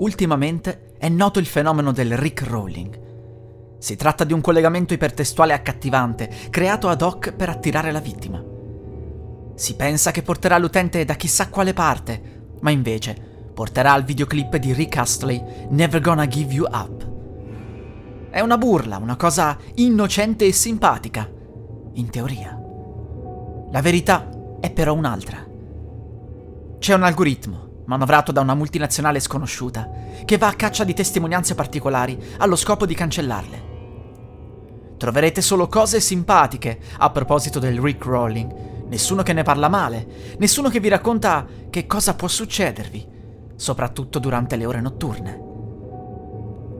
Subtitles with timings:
[0.00, 3.78] Ultimamente è noto il fenomeno del Rick Rolling.
[3.78, 8.42] Si tratta di un collegamento ipertestuale accattivante, creato ad hoc per attirare la vittima.
[9.54, 13.14] Si pensa che porterà l'utente da chissà quale parte, ma invece
[13.52, 17.08] porterà al videoclip di Rick Astley Never Gonna Give You Up.
[18.30, 21.30] È una burla, una cosa innocente e simpatica,
[21.92, 22.58] in teoria.
[23.70, 25.46] La verità è però un'altra.
[26.78, 29.90] C'è un algoritmo manovrato da una multinazionale sconosciuta,
[30.24, 33.68] che va a caccia di testimonianze particolari allo scopo di cancellarle.
[34.96, 40.68] Troverete solo cose simpatiche a proposito del Rick Rolling, nessuno che ne parla male, nessuno
[40.68, 43.04] che vi racconta che cosa può succedervi,
[43.56, 45.48] soprattutto durante le ore notturne.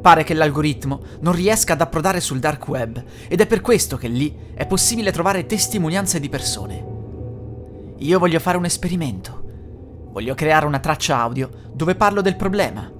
[0.00, 4.06] Pare che l'algoritmo non riesca ad approdare sul dark web ed è per questo che
[4.06, 6.84] lì è possibile trovare testimonianze di persone.
[7.98, 9.39] Io voglio fare un esperimento
[10.12, 12.90] Voglio creare una traccia audio dove parlo del problema.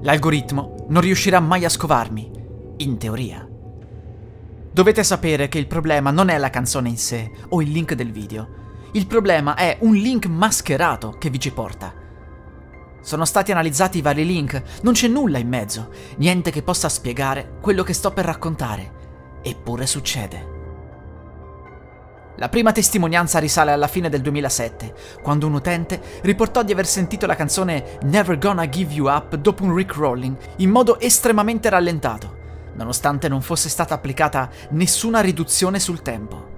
[0.00, 2.30] L'algoritmo non riuscirà mai a scovarmi,
[2.78, 3.46] in teoria.
[4.72, 8.10] Dovete sapere che il problema non è la canzone in sé o il link del
[8.10, 8.60] video.
[8.92, 11.94] Il problema è un link mascherato che vi ci porta.
[13.00, 17.58] Sono stati analizzati i vari link, non c'è nulla in mezzo, niente che possa spiegare
[17.60, 19.40] quello che sto per raccontare.
[19.42, 20.51] Eppure succede.
[22.36, 27.26] La prima testimonianza risale alla fine del 2007, quando un utente riportò di aver sentito
[27.26, 32.38] la canzone Never Gonna Give You Up dopo un Rick Rolling in modo estremamente rallentato,
[32.74, 36.48] nonostante non fosse stata applicata nessuna riduzione sul tempo.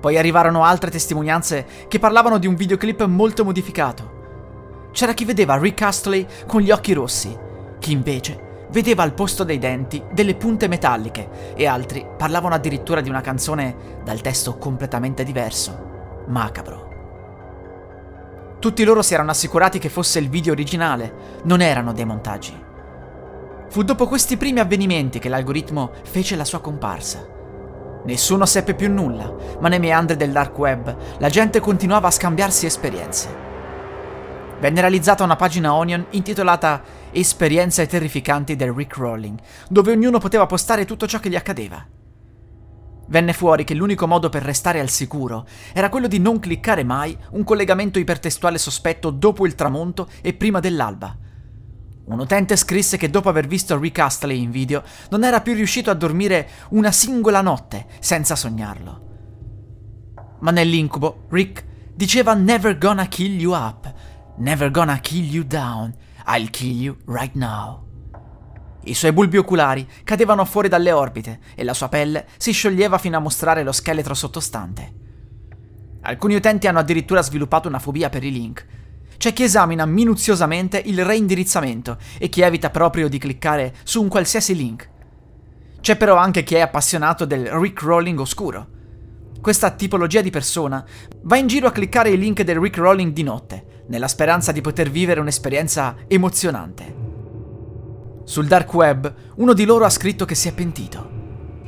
[0.00, 4.88] Poi arrivarono altre testimonianze che parlavano di un videoclip molto modificato.
[4.90, 7.38] C'era chi vedeva Rick Astley con gli occhi rossi,
[7.78, 13.10] chi invece vedeva al posto dei denti delle punte metalliche e altri parlavano addirittura di
[13.10, 16.90] una canzone dal testo completamente diverso, macabro.
[18.58, 22.70] Tutti loro si erano assicurati che fosse il video originale, non erano dei montaggi.
[23.68, 27.26] Fu dopo questi primi avvenimenti che l'algoritmo fece la sua comparsa.
[28.04, 32.66] Nessuno seppe più nulla, ma nei meandri del dark web la gente continuava a scambiarsi
[32.66, 33.51] esperienze.
[34.62, 36.80] Venne realizzata una pagina Onion intitolata
[37.10, 39.36] Esperienze terrificanti del Rick Rolling,
[39.68, 41.84] dove ognuno poteva postare tutto ciò che gli accadeva.
[43.08, 47.18] Venne fuori che l'unico modo per restare al sicuro era quello di non cliccare mai
[47.30, 51.18] un collegamento ipertestuale sospetto dopo il tramonto e prima dell'alba.
[52.04, 55.90] Un utente scrisse che dopo aver visto Rick Astley in video non era più riuscito
[55.90, 59.08] a dormire una singola notte senza sognarlo.
[60.38, 61.64] Ma nell'incubo Rick
[61.96, 63.92] diceva Never gonna kill you up
[64.36, 65.94] Never gonna kill you down,
[66.26, 67.84] I'll kill you right now.
[68.84, 73.16] I suoi bulbi oculari cadevano fuori dalle orbite e la sua pelle si scioglieva fino
[73.16, 75.00] a mostrare lo scheletro sottostante.
[76.00, 78.66] Alcuni utenti hanno addirittura sviluppato una fobia per i link.
[79.18, 84.56] C'è chi esamina minuziosamente il reindirizzamento e chi evita proprio di cliccare su un qualsiasi
[84.56, 84.90] link.
[85.80, 88.66] C'è però anche chi è appassionato del rickrolling oscuro.
[89.40, 90.84] Questa tipologia di persona
[91.22, 94.90] va in giro a cliccare i link del rickrolling di notte, nella speranza di poter
[94.90, 96.94] vivere un'esperienza emozionante.
[98.24, 101.10] Sul dark web uno di loro ha scritto che si è pentito.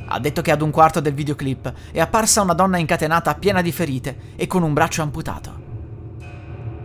[0.07, 3.71] Ha detto che ad un quarto del videoclip è apparsa una donna incatenata piena di
[3.71, 5.63] ferite e con un braccio amputato.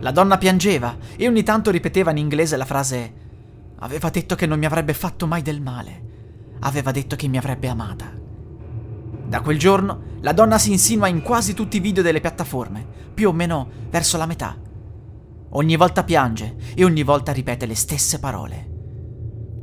[0.01, 3.13] La donna piangeva e ogni tanto ripeteva in inglese la frase
[3.79, 6.09] Aveva detto che non mi avrebbe fatto mai del male.
[6.59, 8.13] Aveva detto che mi avrebbe amata.
[9.25, 13.29] Da quel giorno la donna si insinua in quasi tutti i video delle piattaforme, più
[13.29, 14.69] o meno verso la metà.
[15.53, 18.69] Ogni volta piange e ogni volta ripete le stesse parole.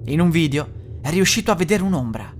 [0.04, 2.30] In un video è riuscito a vedere un'ombra.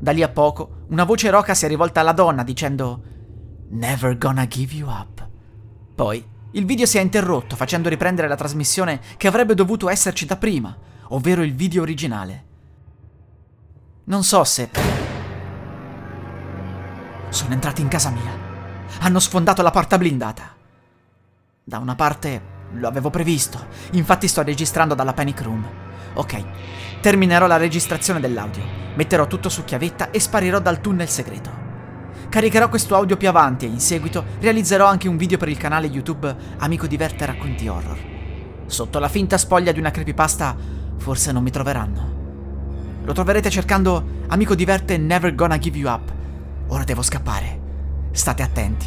[0.00, 3.02] Da lì a poco una voce roca si è rivolta alla donna dicendo
[3.70, 5.28] Never gonna give you up.
[5.94, 10.36] Poi il video si è interrotto facendo riprendere la trasmissione che avrebbe dovuto esserci da
[10.36, 10.74] prima,
[11.08, 12.44] ovvero il video originale.
[14.04, 14.70] Non so se...
[17.28, 18.32] Sono entrati in casa mia.
[19.00, 20.56] Hanno sfondato la porta blindata.
[21.62, 25.66] Da una parte lo avevo previsto, infatti sto registrando dalla Panic Room.
[26.14, 26.42] Ok,
[27.00, 28.62] terminerò la registrazione dell'audio,
[28.94, 31.66] metterò tutto su chiavetta e sparirò dal tunnel segreto.
[32.28, 35.86] Caricherò questo audio più avanti e in seguito realizzerò anche un video per il canale
[35.86, 37.98] YouTube Amico Diverte Racconti Horror.
[38.66, 40.54] Sotto la finta spoglia di una creepypasta
[40.98, 42.16] forse non mi troveranno.
[43.04, 46.12] Lo troverete cercando Amico diverte Never Gonna Give You Up.
[46.66, 47.60] Ora devo scappare.
[48.10, 48.86] State attenti.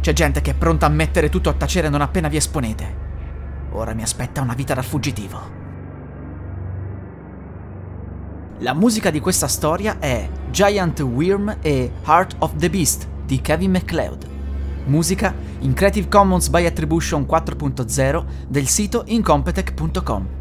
[0.00, 2.99] C'è gente che è pronta a mettere tutto a tacere non appena vi esponete.
[3.72, 5.58] Ora mi aspetta una vita da fuggitivo.
[8.58, 13.70] La musica di questa storia è Giant Worm e Heart of the Beast di Kevin
[13.70, 14.28] MacLeod.
[14.86, 20.39] Musica in Creative Commons by Attribution 4.0 del sito incompetech.com.